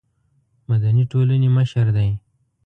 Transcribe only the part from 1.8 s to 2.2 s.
دی.